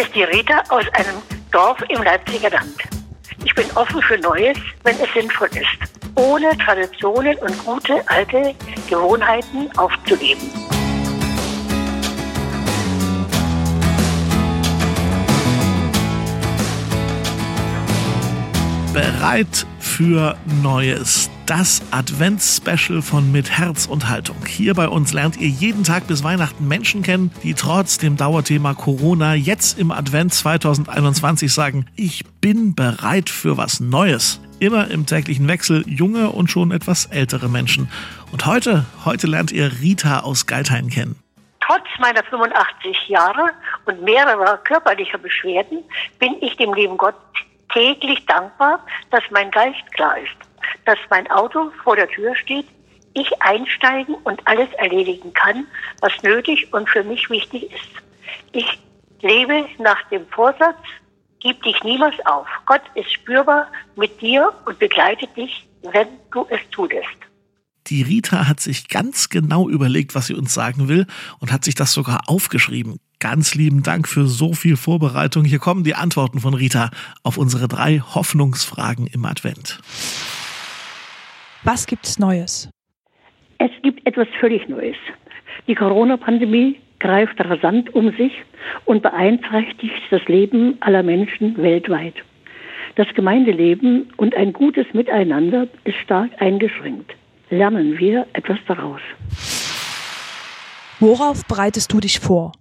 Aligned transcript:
ist 0.00 0.14
die 0.14 0.22
Rita 0.22 0.62
aus 0.70 0.84
einem 0.94 1.16
Dorf 1.52 1.78
im 1.90 2.02
Leipziger 2.02 2.48
Land. 2.48 2.76
Ich 3.44 3.54
bin 3.54 3.66
offen 3.74 4.00
für 4.00 4.16
Neues, 4.18 4.56
wenn 4.82 4.96
es 4.98 5.12
sinnvoll 5.12 5.48
ist, 5.48 5.90
ohne 6.14 6.56
Traditionen 6.56 7.36
und 7.38 7.64
gute 7.66 8.02
alte 8.08 8.54
Gewohnheiten 8.88 9.70
aufzugeben. 9.76 10.50
Bereit 18.94 19.66
für 19.78 20.34
Neues. 20.62 21.28
Das 21.50 21.82
Advents-Special 21.90 23.02
von 23.02 23.32
Mit 23.32 23.50
Herz 23.50 23.86
und 23.86 24.08
Haltung. 24.08 24.36
Hier 24.46 24.72
bei 24.74 24.86
uns 24.86 25.12
lernt 25.12 25.36
ihr 25.36 25.48
jeden 25.48 25.82
Tag 25.82 26.06
bis 26.06 26.22
Weihnachten 26.22 26.68
Menschen 26.68 27.02
kennen, 27.02 27.32
die 27.42 27.54
trotz 27.54 27.98
dem 27.98 28.16
Dauerthema 28.16 28.74
Corona 28.74 29.34
jetzt 29.34 29.76
im 29.76 29.90
Advent 29.90 30.32
2021 30.32 31.52
sagen, 31.52 31.86
ich 31.96 32.24
bin 32.40 32.76
bereit 32.76 33.30
für 33.30 33.56
was 33.56 33.80
Neues. 33.80 34.40
Immer 34.60 34.92
im 34.92 35.06
täglichen 35.06 35.48
Wechsel 35.48 35.82
junge 35.88 36.30
und 36.30 36.52
schon 36.52 36.70
etwas 36.70 37.06
ältere 37.06 37.48
Menschen. 37.48 37.90
Und 38.30 38.46
heute, 38.46 38.86
heute 39.04 39.26
lernt 39.26 39.50
ihr 39.50 39.72
Rita 39.80 40.20
aus 40.20 40.46
Geithain 40.46 40.88
kennen. 40.88 41.20
Trotz 41.66 41.82
meiner 41.98 42.22
85 42.22 43.08
Jahre 43.08 43.50
und 43.86 44.00
mehrerer 44.02 44.56
körperlicher 44.58 45.18
Beschwerden 45.18 45.82
bin 46.20 46.36
ich 46.42 46.56
dem 46.58 46.72
lieben 46.74 46.96
Gott 46.96 47.16
täglich 47.72 48.24
dankbar, 48.26 48.78
dass 49.10 49.22
mein 49.30 49.50
Geist 49.50 49.90
klar 49.92 50.16
ist, 50.18 50.49
dass 50.90 50.98
mein 51.08 51.30
Auto 51.30 51.70
vor 51.84 51.94
der 51.94 52.08
Tür 52.08 52.34
steht, 52.34 52.66
ich 53.14 53.30
einsteigen 53.40 54.16
und 54.24 54.44
alles 54.44 54.68
erledigen 54.72 55.32
kann, 55.34 55.64
was 56.00 56.12
nötig 56.24 56.72
und 56.74 56.88
für 56.88 57.04
mich 57.04 57.30
wichtig 57.30 57.70
ist. 57.70 58.02
Ich 58.50 58.66
lebe 59.20 59.66
nach 59.78 60.02
dem 60.08 60.26
Vorsatz, 60.30 60.78
gib 61.38 61.62
dich 61.62 61.80
niemals 61.84 62.16
auf. 62.26 62.48
Gott 62.66 62.82
ist 62.96 63.12
spürbar 63.12 63.68
mit 63.94 64.20
dir 64.20 64.52
und 64.66 64.80
begleitet 64.80 65.36
dich, 65.36 65.64
wenn 65.92 66.08
du 66.32 66.44
es 66.50 66.58
tust. 66.72 66.90
Die 67.86 68.02
Rita 68.02 68.48
hat 68.48 68.58
sich 68.58 68.88
ganz 68.88 69.28
genau 69.28 69.68
überlegt, 69.68 70.16
was 70.16 70.26
sie 70.26 70.34
uns 70.34 70.52
sagen 70.52 70.88
will 70.88 71.06
und 71.38 71.52
hat 71.52 71.64
sich 71.64 71.76
das 71.76 71.92
sogar 71.92 72.22
aufgeschrieben. 72.26 72.98
Ganz 73.20 73.54
lieben 73.54 73.82
Dank 73.82 74.08
für 74.08 74.26
so 74.26 74.54
viel 74.54 74.76
Vorbereitung. 74.76 75.44
Hier 75.44 75.58
kommen 75.58 75.84
die 75.84 75.94
Antworten 75.94 76.40
von 76.40 76.54
Rita 76.54 76.90
auf 77.22 77.36
unsere 77.36 77.68
drei 77.68 78.00
Hoffnungsfragen 78.00 79.06
im 79.06 79.24
Advent. 79.24 79.80
Was 81.62 81.86
gibt's 81.86 82.18
Neues? 82.18 82.70
Es 83.58 83.70
gibt 83.82 84.06
etwas 84.06 84.28
völlig 84.40 84.66
Neues. 84.68 84.96
Die 85.66 85.74
Corona-Pandemie 85.74 86.80
greift 87.00 87.38
rasant 87.38 87.94
um 87.94 88.16
sich 88.16 88.32
und 88.86 89.02
beeinträchtigt 89.02 90.00
das 90.10 90.24
Leben 90.26 90.78
aller 90.80 91.02
Menschen 91.02 91.58
weltweit. 91.58 92.14
Das 92.96 93.08
Gemeindeleben 93.14 94.10
und 94.16 94.34
ein 94.34 94.54
gutes 94.54 94.86
Miteinander 94.94 95.68
ist 95.84 95.98
stark 95.98 96.30
eingeschränkt. 96.38 97.14
Lernen 97.50 97.98
wir 97.98 98.26
etwas 98.32 98.58
daraus. 98.66 99.02
Worauf 100.98 101.44
bereitest 101.46 101.92
du 101.92 102.00
dich 102.00 102.20
vor? 102.20 102.52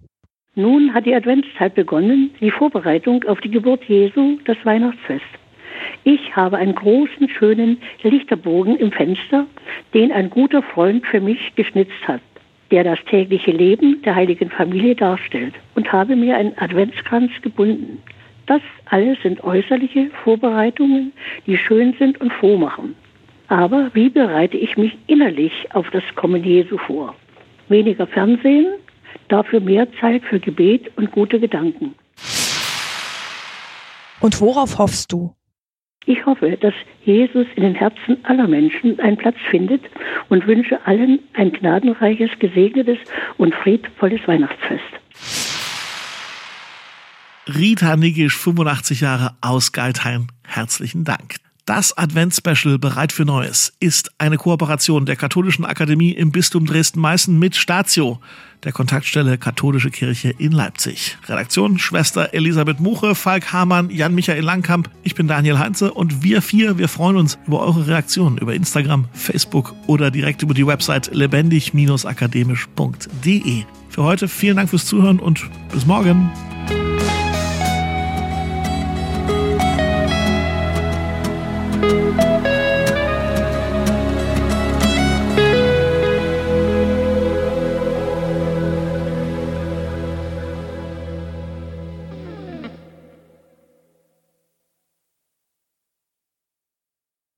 Nun 0.55 0.94
hat 0.94 1.05
die 1.05 1.16
Adventszeit 1.16 1.73
begonnen, 1.73 2.31
die 2.42 2.52
Vorbereitung 2.52 3.23
auf 3.30 3.39
die 3.39 3.52
Geburt 3.52 3.86
Jesu, 3.86 4.39
das 4.44 4.58
Weihnachtsfest. 4.66 5.23
Ich 6.03 6.35
habe 6.35 6.57
einen 6.57 6.75
großen, 6.75 7.29
schönen 7.29 7.77
Lichterbogen 8.03 8.77
im 8.77 8.91
Fenster, 8.91 9.45
den 9.93 10.11
ein 10.11 10.29
guter 10.29 10.61
Freund 10.61 11.05
für 11.05 11.21
mich 11.21 11.55
geschnitzt 11.55 12.07
hat, 12.07 12.21
der 12.71 12.83
das 12.83 12.99
tägliche 13.05 13.51
Leben 13.51 14.01
der 14.03 14.15
heiligen 14.15 14.49
Familie 14.49 14.95
darstellt 14.95 15.53
und 15.75 15.91
habe 15.91 16.15
mir 16.15 16.37
einen 16.37 16.57
Adventskranz 16.57 17.31
gebunden. 17.41 18.01
Das 18.45 18.61
alles 18.85 19.21
sind 19.21 19.43
äußerliche 19.43 20.09
Vorbereitungen, 20.23 21.13
die 21.45 21.57
schön 21.57 21.93
sind 21.99 22.19
und 22.19 22.33
froh 22.33 22.57
machen. 22.57 22.95
Aber 23.47 23.89
wie 23.93 24.09
bereite 24.09 24.58
ich 24.58 24.77
mich 24.77 24.97
innerlich 25.08 25.52
auf 25.73 25.89
das 25.91 26.03
Kommen 26.15 26.43
Jesu 26.43 26.77
vor? 26.77 27.15
Weniger 27.67 28.08
Fernsehen, 28.08 28.67
dafür 29.27 29.59
mehr 29.59 29.87
Zeit 29.99 30.23
für 30.23 30.39
Gebet 30.39 30.91
und 30.97 31.11
gute 31.11 31.39
Gedanken. 31.39 31.95
Und 34.19 34.41
worauf 34.41 34.77
hoffst 34.77 35.11
du? 35.11 35.33
Ich 36.05 36.26
hoffe, 36.26 36.58
dass 36.60 36.73
Jesus 37.04 37.45
in 37.55 37.64
den 37.64 37.76
Herzen 37.76 38.17
aller 38.23 38.48
Menschen 38.48 38.99
einen 38.99 39.17
Platz 39.17 39.36
findet 39.49 39.82
und 40.30 40.48
wünsche 40.48 40.86
allen 40.86 41.20
ein 41.33 41.52
gnadenreiches, 41.52 42.32
gesegnetes 42.39 42.98
und 43.37 43.54
friedvolles 43.54 44.21
Weihnachtsfest. 44.26 44.83
Rita 47.48 47.95
Nigisch, 47.95 48.38
85 48.38 49.02
Jahre 49.02 49.36
aus 49.42 49.71
Geithain. 49.71 50.27
Herzlichen 50.45 51.04
Dank. 51.04 51.36
Das 51.69 51.95
Adventsspecial 51.95 52.80
Bereit 52.80 53.11
für 53.11 53.25
Neues 53.25 53.73
ist 53.80 54.09
eine 54.17 54.37
Kooperation 54.37 55.05
der 55.05 55.15
Katholischen 55.15 55.65
Akademie 55.65 56.13
im 56.13 56.31
Bistum 56.31 56.65
Dresden-Meißen 56.65 57.37
mit 57.37 57.55
Statio, 57.55 58.19
der 58.63 58.71
Kontaktstelle 58.71 59.37
Katholische 59.37 59.91
Kirche 59.91 60.33
in 60.35 60.52
Leipzig. 60.52 61.19
Redaktion 61.27 61.77
Schwester 61.77 62.33
Elisabeth 62.33 62.79
Muche, 62.79 63.13
Falk 63.13 63.53
Hamann, 63.53 63.91
Jan-Michael 63.91 64.43
Langkamp, 64.43 64.89
ich 65.03 65.13
bin 65.13 65.27
Daniel 65.27 65.59
Heinze 65.59 65.93
und 65.93 66.23
wir 66.23 66.41
vier, 66.41 66.79
wir 66.79 66.87
freuen 66.87 67.17
uns 67.17 67.37
über 67.45 67.59
eure 67.59 67.85
Reaktionen 67.85 68.39
über 68.39 68.55
Instagram, 68.55 69.08
Facebook 69.13 69.75
oder 69.85 70.09
direkt 70.09 70.41
über 70.41 70.55
die 70.55 70.65
Website 70.65 71.13
lebendig-akademisch.de. 71.13 73.63
Für 73.89 74.03
heute 74.03 74.27
vielen 74.27 74.58
Dank 74.58 74.71
fürs 74.71 74.87
Zuhören 74.87 75.19
und 75.19 75.47
bis 75.71 75.85
morgen. 75.85 76.31